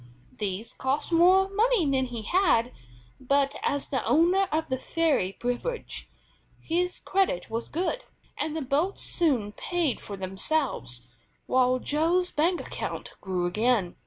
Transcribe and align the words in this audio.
These 0.39 0.73
cost 0.73 1.11
more 1.11 1.47
money 1.47 1.85
than 1.85 2.05
he 2.07 2.23
had, 2.23 2.71
but, 3.19 3.55
as 3.61 3.89
the 3.89 4.03
owner 4.03 4.47
of 4.51 4.67
the 4.67 4.79
ferry 4.79 5.31
privilege, 5.33 6.09
his 6.59 6.99
credit 6.99 7.51
was 7.51 7.69
good, 7.69 8.03
and 8.35 8.57
the 8.57 8.63
boats 8.63 9.03
soon 9.03 9.51
paid 9.51 10.01
for 10.01 10.17
themselves, 10.17 11.05
while 11.45 11.77
Joe's 11.77 12.31
bank 12.31 12.59
account 12.59 13.13
grew 13.21 13.45
again. 13.45 13.95